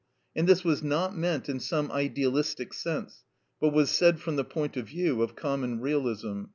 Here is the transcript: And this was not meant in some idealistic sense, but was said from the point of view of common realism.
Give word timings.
And 0.35 0.47
this 0.49 0.63
was 0.63 0.81
not 0.81 1.15
meant 1.15 1.47
in 1.47 1.59
some 1.59 1.91
idealistic 1.91 2.73
sense, 2.73 3.23
but 3.59 3.69
was 3.71 3.91
said 3.91 4.19
from 4.19 4.35
the 4.35 4.43
point 4.43 4.75
of 4.75 4.87
view 4.87 5.21
of 5.21 5.35
common 5.35 5.79
realism. 5.79 6.45